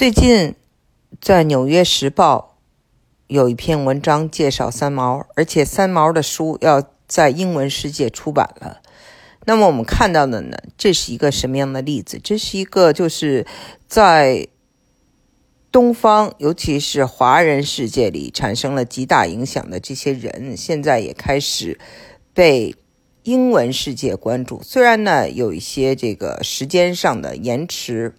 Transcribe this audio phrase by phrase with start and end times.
[0.00, 0.54] 最近
[1.20, 2.56] 在《纽约时报》
[3.26, 8.80] 有一篇文章介绍三毛，而且三毛的书要在英文世界出版了。
[9.44, 12.18] 那么我们看到的呢，这是一个什么样的例子？
[12.18, 13.46] 这是一个就是
[13.86, 14.48] 在
[15.70, 21.78] 东方，尤其是华人世界里产生了极大影响的这些人，现在也开始
[22.32, 22.74] 被
[23.24, 24.62] 英文世界关注。
[24.62, 28.14] 虽然呢，有一些这个时间上的延迟。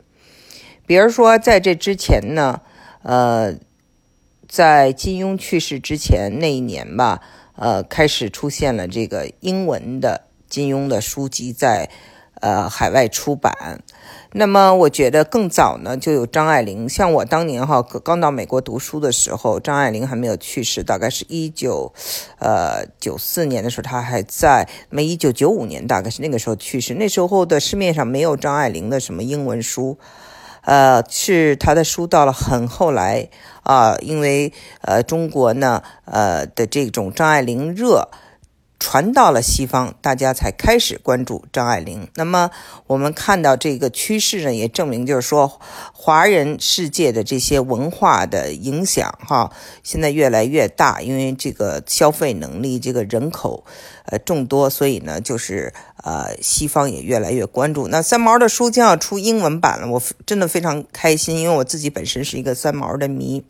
[0.91, 2.59] 比如说，在这之前呢，
[3.03, 3.55] 呃，
[4.45, 7.21] 在金庸去世之前那一年吧，
[7.55, 11.89] 呃，开始出现了这个英文的金庸的书籍在
[12.41, 13.81] 呃海外出版。
[14.33, 16.89] 那么，我觉得更早呢，就有张爱玲。
[16.89, 21.93] 像我当年哈刚到美国读书的时候，张爱玲还没有去世，大概是一九
[22.39, 24.67] 呃九四年的时候，她还在。
[24.89, 26.93] 没一九九五年大概是那个时候去世。
[26.95, 29.97] 那时候的市面上没有张爱玲的什么英文书。
[30.61, 33.29] 呃，是他的书到了很后来
[33.63, 38.09] 啊，因为呃中国呢呃的这种张爱玲热。
[38.81, 42.07] 传到了西方，大家才开始关注张爱玲。
[42.15, 42.49] 那么
[42.87, 45.61] 我们看到这个趋势呢，也证明就是说，
[45.93, 49.51] 华人世界的这些文化的影响，哈，
[49.83, 50.99] 现在越来越大。
[50.99, 53.63] 因为这个消费能力，这个人口，
[54.05, 55.71] 呃，众多，所以呢，就是
[56.03, 57.87] 呃，西方也越来越关注。
[57.87, 63.43] 那三毛的书将要出英文版了，我真的非常开心，因为我自己本身是一个三毛的迷。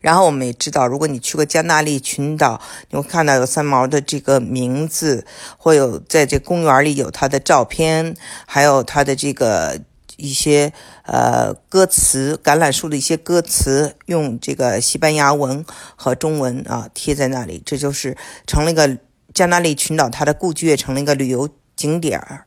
[0.00, 5.26] 然后我们也知道，如果你去过加纳利群岛，你会看到有三毛的这个名字，
[5.56, 9.80] 会有在这公园里有他的照片，还有他的这个
[10.16, 10.72] 一些
[11.04, 15.64] 呃歌词，橄榄树的一些歌词，用这个西班牙文
[15.96, 18.98] 和中文啊贴在那里，这就是成了一个
[19.34, 22.46] 加纳利群岛，它的故居也成了一个旅游景点儿。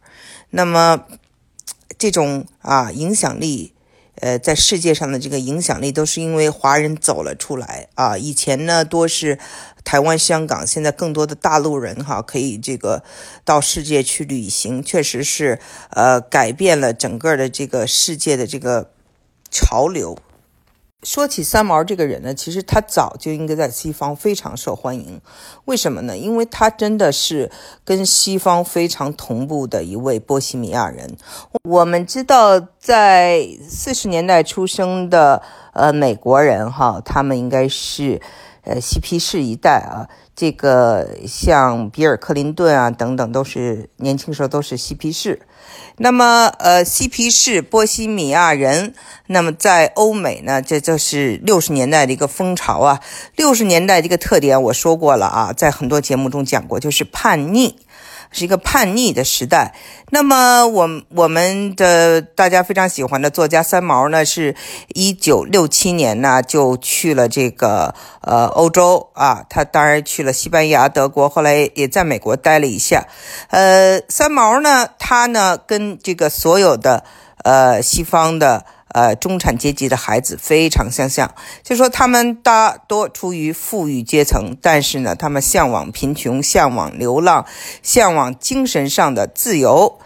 [0.51, 1.05] 那么
[1.97, 3.73] 这种啊影响力。
[4.21, 8.17] 呃，在世界上的这个影响力都是因为华人走了出来啊。
[8.17, 9.39] 以前呢，多是
[9.83, 13.03] 台湾、香港，现在更多的大陆人哈，可以这个
[13.43, 15.59] 到世界去旅行，确实是
[15.91, 18.91] 呃改变了整个的这个世界的这个
[19.49, 20.17] 潮流。
[21.03, 25.21] 说起三毛这个人呢，其实他早就应该在西方非常受欢迎。
[25.63, 26.17] 为什么呢？
[26.17, 27.49] 因为他真的是
[27.85, 31.15] 跟西方非常同步的一位波西米亚人。
[31.63, 35.41] 我们知道，在四十年代出生的
[35.73, 38.21] 呃美国人哈，他们应该是
[38.63, 40.09] 呃嬉皮士一代啊。
[40.39, 45.41] 这个像比尔·克林顿啊等等，都是年轻时候都是嬉皮士。
[45.97, 48.93] 那么，呃，嬉皮士波西米亚人，
[49.27, 53.01] 那么在欧美呢，这就是六十年代的一个风潮啊。
[53.35, 57.75] 六十年代的一个特点我说过了啊，在很多节目中讲过，就是叛逆。
[58.31, 59.73] 是一个叛逆的时代。
[60.11, 64.55] 那么，我我们的大家非常喜欢的作家三毛呢，是
[64.89, 73.07] 一九六七年呢就去了这个呃欧洲啊，他当然去了西班牙、德国，后来也在美国待了一下。
[73.49, 77.03] 呃，三毛呢，他呢跟这个所有的
[77.43, 78.65] 呃西方的。
[78.93, 81.33] 呃，中产阶级的孩子非常相像，
[81.63, 87.45] 就说他们大多出于富裕阶层，但是呢，他们向往贫穷，向往流浪，
[87.83, 89.99] 向往精神上的自由。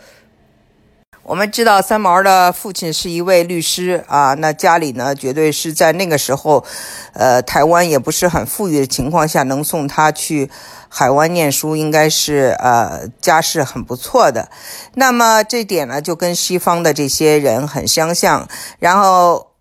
[1.23, 6.66] 我们知道三毛的父亲是一位律师啊，那家里呢，绝对是在那个时候，
[7.13, 10.50] 呃，台湾也不是很富裕的情况下，能送他去
[10.89, 14.50] 海湾念书，应该是呃家世很不错的。
[14.95, 18.47] 那么这点呢，就跟西方的这些人很相像，
[18.79, 19.52] 然后。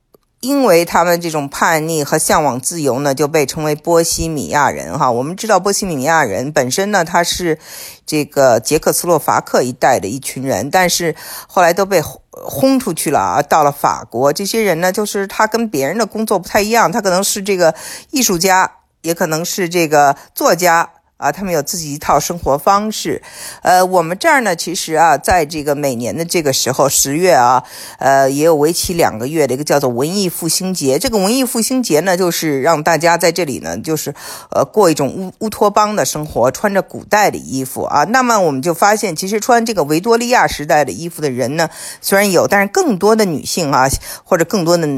[0.43, 4.99] 因为他们这种叛逆和向往自由呢，就被称为波西米亚人。
[4.99, 7.61] 哈，我们知道波西米亚人本身呢，他是
[8.05, 11.15] 这个捷克斯洛伐克一带的一群人，但是
[11.47, 14.33] 后来都被轰出去了啊，到了法国。
[14.33, 17.73] 这些人呢，就是他跟别人的工作不太一样，他可能是这个
[18.11, 20.91] 艺术家，也可能是这个作家。
[21.23, 23.23] 啊，他们有自己一套生活方式，
[23.63, 27.63] 呃，我们这儿呢，其实啊，在这个每年的这个时候，十月啊，
[28.01, 30.99] 呃，也有为期两个月的一个叫做文艺复兴节。
[30.99, 34.13] 这个文艺复兴节呢，就是让大家在这里呢，就是
[34.51, 38.03] 呃，过一种乌乌托邦的生活，穿着古代的衣服啊。
[38.03, 41.71] 那么我们就发现，其实穿这个维多利亚时代的衣服的人呢，
[42.01, 43.89] 虽然有，但是更多的女性啊，
[44.25, 44.89] 或者更多的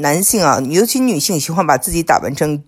[0.00, 2.60] 男性啊，尤其女性喜欢把自己打扮成。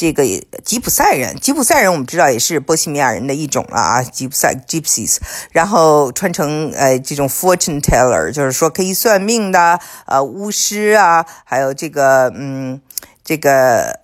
[0.00, 0.22] 这个
[0.64, 5.18] 吉普赛人，吉普赛人我们知道也是波西米亚人的一种了啊，吉普赛 （Gypsies），
[5.52, 12.80] 然后穿成呃这种 fortune teller，就是说可以算命的呃巫师啊，还有这个嗯
[13.22, 14.00] 这个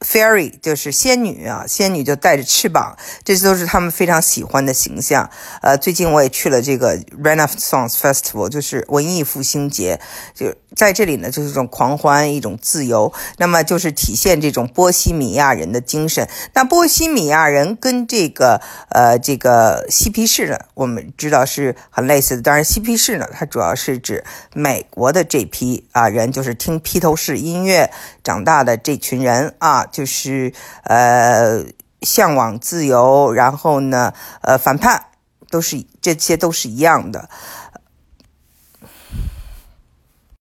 [0.00, 5.28] Fairy 就是仙女啊，仙女就带着翅膀，这都是他们非常喜欢的形象。
[5.60, 10.00] 呃，最近我也去了这个 Renaissance Festival，就是文艺复兴节，
[10.34, 13.12] 就在这里呢，就是一种狂欢，一种自由。
[13.36, 16.26] 那么就是体现这种波西米亚人的精神。
[16.54, 22.42] 那波西米亚人跟这个呃这个嬉皮士呢，我们知道是很类似的。
[22.42, 24.24] 当然，嬉皮士呢，它主要是指
[24.54, 27.92] 美国的这批啊人，就是听披头士音乐
[28.24, 29.88] 长大的这群人啊。
[29.90, 30.52] 就是
[30.84, 31.64] 呃，
[32.02, 35.06] 向往自由，然后呢，呃，反叛，
[35.50, 37.28] 都是这些都是一样的。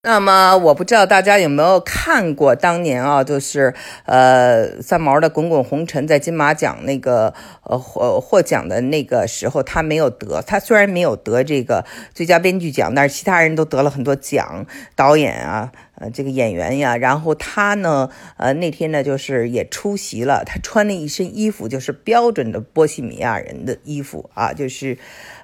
[0.01, 3.75] 那么我不知道大家有没有看过当年啊，就是
[4.05, 10.41] 呃三毛的《滚滚红尘》在金马奖那个呃获获奖的那个时候，他没有得。
[10.41, 11.85] 他虽然没有得这个
[12.15, 16.97] 最佳编剧奖，但是其他人都得了很多奖，导演啊，呃这个演员呀。
[16.97, 24.97] 然后他呢，呃那天呢就是也出席了，他穿了一身衣服，就是标准的波西米亚人的衣服啊，就是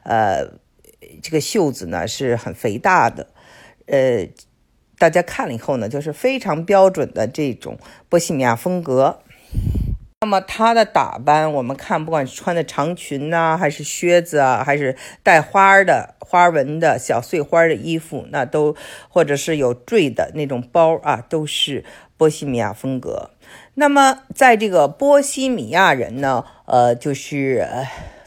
[0.03, 0.47] 呃
[1.21, 3.27] 这个袖子呢是很肥大的。
[3.87, 4.27] 呃，
[4.97, 7.77] 大家看了以后呢，就是非常标准的这种
[8.09, 9.19] 波西米亚风格。
[10.25, 18.75] 那么她的打扮，我们看，不管是穿的长裙呐，还是靴子啊，还是带花的花纹的小碎花的衣服，那都
[19.07, 21.85] 或者是有坠的那种包啊，都是
[22.17, 23.29] 波西米亚风格。
[23.75, 27.67] 那么在这个波西米亚人呢，呃，就是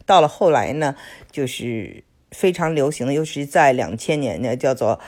[0.06, 0.94] 到了后来呢，
[1.32, 5.00] 就是非常流行的，尤其在两千年呢，叫做。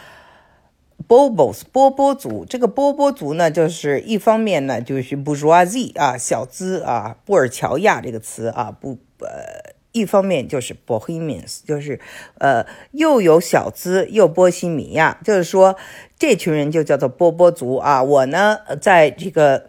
[1.08, 11.98] Bobos 波波族，这个波波族呢，就是一方面呢，就是 bourgeois 啊，小资啊，布尔乔亚这个词啊，不呃，一方面就是 bohemians，就是
[12.38, 15.76] 呃，又有小资又波西米亚，就是说
[16.18, 18.02] 这群人就叫做波波族啊。
[18.02, 19.66] 我呢，在这个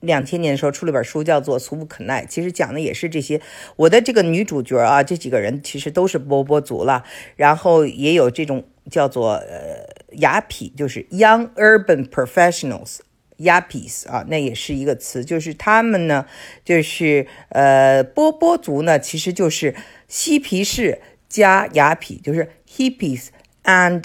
[0.00, 3.40] 两千年的时候出了本书，叫做《俗不可耐》，其实讲的也是这些。
[3.76, 7.04] 我的这个女主角啊，这几个人其实都是波波族了，
[7.36, 9.75] 然后也有这种叫做呃。
[10.16, 12.98] 雅痞就是 Young Urban Professionals，
[13.38, 16.26] 雅痞啊，那也是一个词，就是他们呢，
[16.64, 19.74] 就是呃波波族呢，其实就是
[20.08, 23.28] 嬉皮士加雅痞，就是 Hippies
[23.64, 24.04] and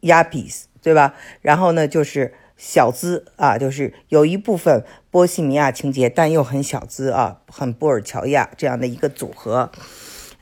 [0.00, 1.14] 雅痞，对吧？
[1.42, 9.70] 然后呢，就是小资啊，就是有一部分波西米亚情节，但又很小资啊，很布尔乔亚这样的一个组合。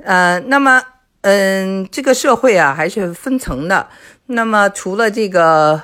[0.05, 0.83] 呃，那么
[1.29, 3.89] 嗯，这个社会啊，还是分层的。
[4.27, 5.83] 那么，除了这个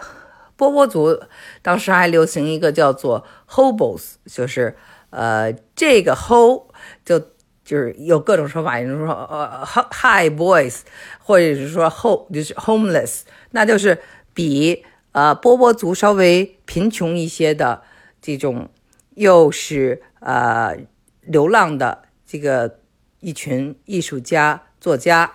[0.54, 1.20] 波波族，
[1.62, 4.76] 当时还流行一个叫做 hobos，就是
[5.10, 6.66] 呃，这个 ho
[7.04, 7.18] 就
[7.64, 10.82] 就是有各种说法，有人说呃 high boys，
[11.18, 13.98] 或者是说 ho 就是 homeless，那就是
[14.32, 17.82] 比呃波波族稍微贫穷一些的
[18.20, 18.68] 这种，
[19.16, 20.76] 又是呃
[21.22, 22.78] 流浪的这个
[23.18, 25.34] 一群艺术家、作家，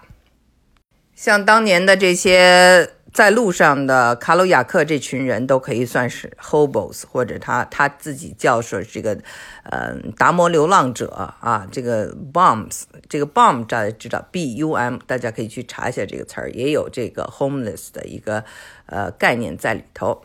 [1.15, 2.91] 像当年的这些。
[3.13, 9.17] 在路上的卡鲁亚克这群人都可以算是 hobos，或者他他自己叫说这个，
[9.63, 11.09] 呃，达摩流浪者
[11.39, 18.43] 啊，这个 bums，这个 bum 大家知道 b u m，大家可以去查一下这个词儿，也有这个 homeless 的一个
[18.85, 20.21] 呃概念在里头。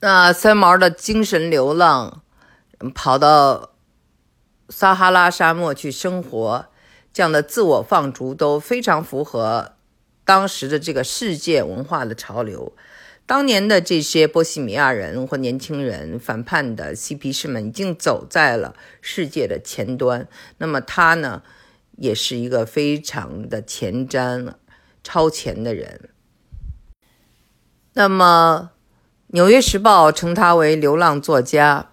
[0.00, 2.22] 那三毛的精神流浪，
[2.94, 3.70] 跑到
[4.68, 6.66] 撒哈拉沙漠去生活，
[7.12, 9.72] 这样的自我放逐都非常符合。
[10.24, 12.72] 当时的这个世界文化的潮流，
[13.26, 20.28] 当年的这些波西米亚人或年轻人反叛的嬉皮士们已经走在了世界的前端。
[20.58, 21.42] 那么他呢，
[21.96, 24.54] 也是一个非常的前瞻、
[25.02, 26.08] 超前的人。
[27.94, 28.70] 那么
[29.28, 31.91] 《纽约时报》称他为流浪作家。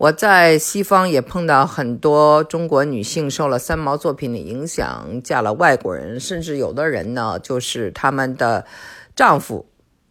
[0.00, 8.64] 我在西方也碰到很多中国女性受了三毛作品的影响，嫁了外国人，甚至有的人呢，就是他们的
[9.14, 9.66] 丈夫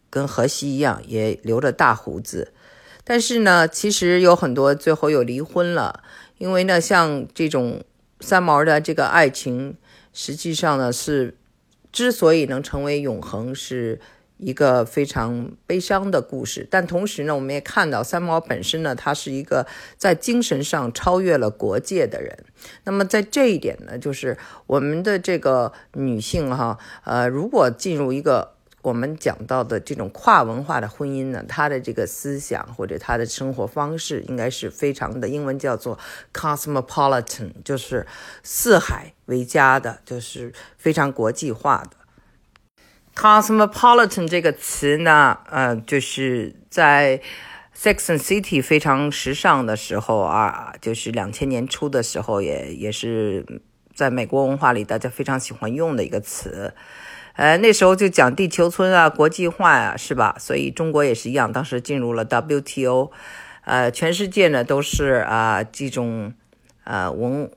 [0.08, 2.52] 跟荷西一样，也留着大胡子。
[3.02, 6.04] 但是呢，其实有很多最后又离婚了，
[6.38, 7.82] 因为呢，像这种
[8.20, 9.76] 三毛的这个爱情，
[10.12, 11.36] 实际上呢是
[11.90, 13.98] 之所以能成为永恒是。
[14.40, 19.66] 一个非常悲伤的故事，但同时呢，我们也看到三毛本身呢，他是一个
[19.98, 22.44] 在精神上超越了国界的人。
[22.84, 35.98] 那么在这一点呢，就是我们的这个女性哈，呃，如果进入一个我们讲到的这种跨文化的婚姻呢，她的这个思想或者她的生活方式应该是非常的，英文叫做
[36.32, 38.06] cosmopolitan，就是
[38.42, 41.99] 四海为家的，就是非常国际化的。
[43.16, 47.20] Cosmopolitan 这个词呢，呃，就是在
[47.76, 53.62] Sex and City 非常时尚的时候啊，就是两千年初的时候，也也是
[53.94, 56.74] 在美国文化里大家非常喜欢用的一个词。
[57.34, 60.36] 呃，那时候就讲地球村啊，国际化啊，是吧？
[60.38, 63.10] 所以中国也是一样，当时进入了 WTO，
[63.64, 66.34] 呃，全世界呢都是啊这种
[66.84, 67.50] 呃文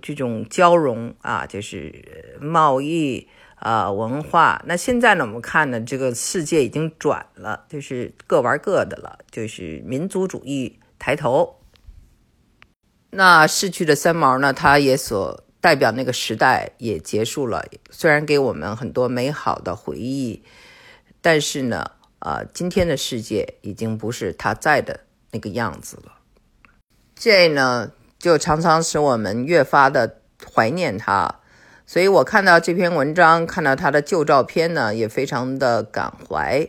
[0.00, 3.28] 这种交融啊，就是贸易
[3.60, 4.62] 啊文化。
[4.66, 11.56] 那现在呢，我们看呢，这个世界已经转了，就是各玩各的了，就是民族主义抬头。
[13.10, 15.44] 那逝去的三毛呢，他也所。
[15.60, 20.44] 代表那个时代也结束了，虽然给我们很多美好的回忆，
[21.20, 25.00] 但是呢，呃，今天的世界已经不是他在的
[25.32, 26.12] 那个样子了。
[27.16, 30.20] 这呢，就常常使我们越发的
[30.54, 31.40] 怀念他。
[31.88, 36.68] 所以我看到这篇文章，看到他的旧照片呢，也非常的感怀。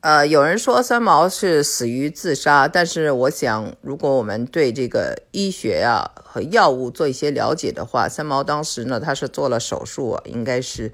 [0.00, 10.90] 呃，有人说三毛是死于自杀，但是我想，如果我们对这个医学啊和药物做一些了解的话，三毛当时呢，他是做了手术，应该是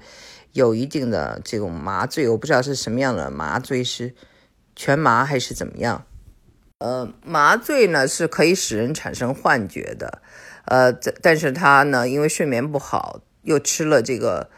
[0.51, 4.13] 有一定的这种麻醉，我不知道是什么样的麻醉，是
[4.75, 6.05] 全麻还是怎么样？
[6.77, 10.21] 呃，麻醉呢是可以使人产生幻觉的，
[10.65, 14.49] 呃，但是他呢，因为睡眠不好，又吃了这个。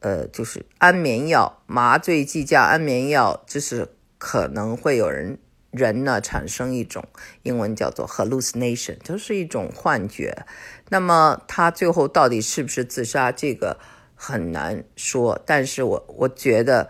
[0.00, 5.36] 呃，就是安眠药、麻醉剂加安眠药，就是可能会有人
[5.72, 7.04] 人呢产生一种
[7.42, 10.46] 英文叫做 hallucination，就是一种幻觉。
[10.90, 13.76] 那么他最后到底是不是自杀，这个
[14.14, 15.42] 很难说。
[15.44, 16.88] 但是我我觉得，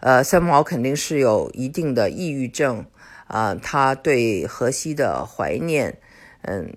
[0.00, 2.84] 呃，三毛肯定是有一定的抑郁症
[3.26, 5.98] 啊，他对荷西的怀念，
[6.42, 6.74] 嗯。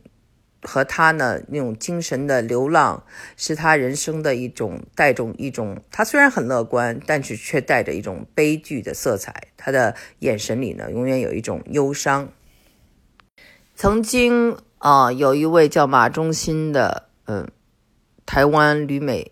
[0.63, 3.03] 和他呢那种精神的流浪，
[3.35, 5.83] 是他人生的一种带种一种。
[5.91, 9.49] 他虽然很乐观，但是却带着一种悲剧的色彩。
[9.57, 12.29] 他的眼神里呢，永远有一种忧伤。
[13.75, 17.49] 曾经啊，有一位叫马忠新的，嗯，
[18.25, 19.31] 台湾旅美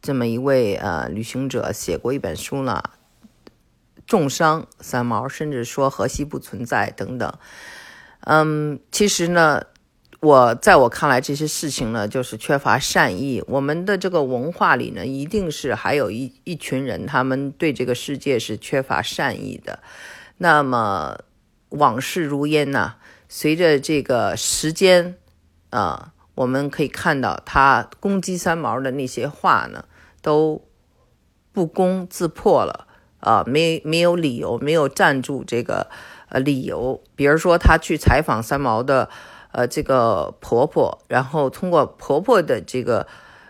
[0.00, 2.82] 这么一位呃旅行者，写过一本书呢，
[4.06, 7.38] 重伤三毛，甚至说荷西不存在等等。
[8.20, 9.66] 嗯，其实呢。
[10.22, 13.42] 我在我看来，这些事情呢，就是缺乏善意。
[13.48, 19.80] 我们的这个文化里呢，一定是还有一一群人，他们对这个世界是缺乏善意的。
[20.38, 21.18] 那么
[21.70, 22.94] 往事如烟呐，
[23.28, 25.16] 随着这个时间
[25.70, 29.86] 啊，我们可以看到他攻击三毛的那些话呢，
[30.20, 30.64] 都
[31.50, 32.86] 不攻自破了
[33.18, 35.88] 啊，没没有理由，没有站住这个
[36.28, 37.02] 呃理由。
[37.16, 39.08] 比如说，他去采访三毛的。
[39.52, 43.06] 呃，这个婆婆，然后通过婆婆的这个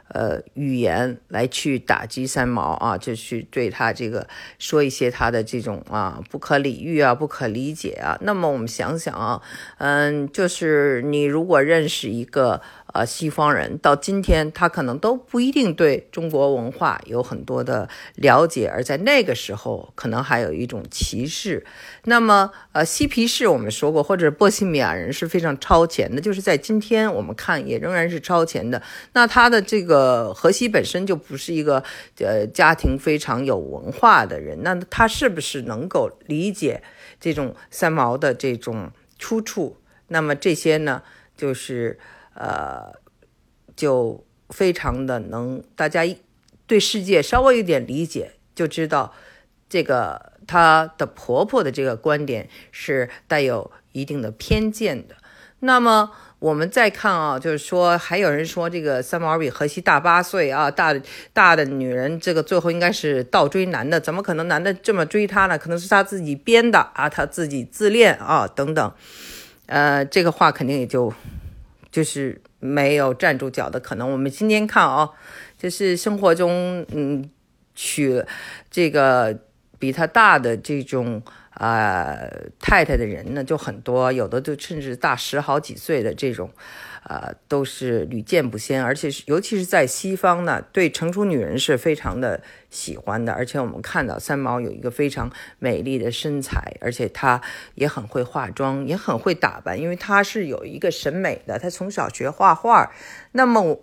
[0.08, 4.28] 呃语言来去打击三毛啊，就去对她这个
[4.58, 8.18] 说一些她的这种啊不可理喻啊、不可理解啊。
[8.20, 9.40] 那么我们想想啊，
[9.78, 12.60] 嗯，就是你如果认识一个。
[12.92, 21.64] 呃，西方人到今天，他可能都不一定对中国文化有很多的了解，而在那个时候，可能还有一种歧视。
[22.04, 28.82] 那么，呃，嬉皮士我们说过，或者波西米亚人是非常超前的，就是在今天我们看也仍然是超前的。
[29.14, 31.82] 那他的这个荷西本身就不是一个
[32.18, 36.82] 呃家庭非常有文化的人，那他是不是能够理解
[37.18, 39.78] 这种三毛的这种出处？
[40.08, 41.02] 那么这些呢，
[41.34, 41.98] 就是。
[42.34, 42.92] 呃，
[43.76, 46.02] 就非常的能，大家
[46.66, 49.12] 对世界稍微有点理解，就知道
[49.68, 55.16] 这个她的婆婆的这个观点是带有一定的偏见的。
[55.60, 60.92] 那么我们再看啊，就是说还有人说这个三毛比荷西大八岁啊，大
[61.32, 65.56] 大的女人这个最后应该是倒追男的，怎么可能男的这么追她呢？
[65.56, 68.92] 可能是她自己编的啊，她自己自恋啊等等。
[69.66, 71.12] 呃，这个话肯定也就。
[71.92, 74.10] 就是没有站住脚的可能。
[74.10, 75.08] 我们今天看啊，
[75.56, 77.30] 就是生活中，嗯，
[77.76, 78.24] 取
[78.68, 79.38] 这个
[79.78, 81.22] 比他大的这种
[81.54, 82.16] 啊
[82.60, 86.50] 太太的人呢，就很多，有的就甚至大十好几岁的这种。
[87.04, 92.40] 呃，都是屡见不鲜，而且是尤其是在西方呢，对成熟女人是非常的
[92.70, 93.32] 喜欢的。
[93.32, 95.28] 而且我们看到三毛有一个非常
[95.58, 97.42] 美丽的身材，而且她
[97.74, 101.58] 也很会化妆，也很会打扮，因为她是有一个审美的。
[101.58, 102.92] 她从小学画画，
[103.32, 103.80] 那么。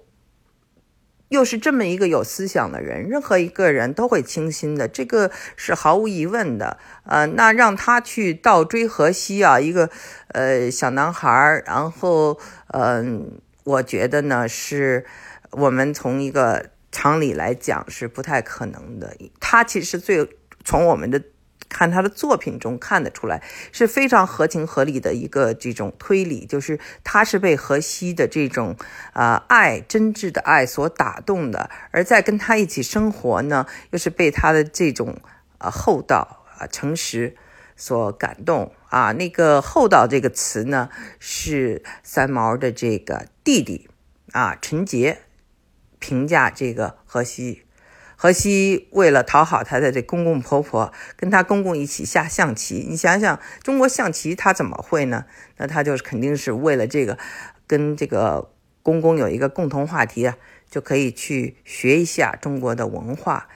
[1.29, 6.77] 又是这么一个有思想的人，任何一个人都会倾心的，这个是毫无疑问的。
[7.05, 9.89] 呃，那让他去倒追荷西啊，一个
[10.29, 15.05] 呃小男孩，然后嗯，我觉得呢，是
[15.51, 19.15] 我们从一个常理来讲是不太可能的。
[19.39, 20.27] 他其实最
[20.65, 21.21] 从我们的
[21.69, 28.75] 看他的作品中看得出来，是非常合情合理的一个这种推理，就是他是被荷西的这种
[29.13, 35.21] 啊爱真挚的爱所打动的，而在跟他一起生活呢，又是被他的这种
[35.59, 37.35] 啊厚道啊诚实
[37.77, 39.11] 所感动啊。
[39.11, 43.87] 那个厚道这个词呢，是三毛的这个弟弟
[44.31, 45.19] 啊陈杰
[45.99, 47.63] 评价这个荷西。
[48.21, 52.85] 荷西为了讨好他的这公公婆婆，跟他公公一起下象棋。
[52.89, 55.23] 你想想，中国象棋他怎么会呢？
[55.55, 57.17] 那他就是肯定是为了这个，
[57.65, 58.51] 跟这个
[58.83, 60.35] 公公有一个共同话题啊，
[60.69, 63.47] 就可以去学一下中国的文化。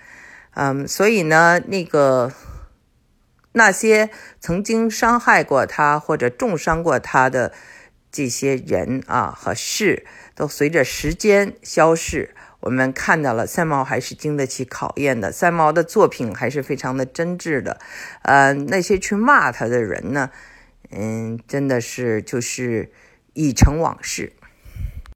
[0.54, 2.32] 嗯，所以呢，那个
[3.52, 7.52] 那些曾经伤害过他或者重伤过他的
[8.10, 12.34] 这些人啊和事，都随着时间消逝。
[12.64, 17.78] 我们看到了三毛还是经得起考验的，三毛的作品还是非常的真挚的。
[18.22, 20.30] 呃，那些去骂他的人呢，
[20.90, 22.90] 嗯，真的是就是
[23.34, 24.32] 已成往事。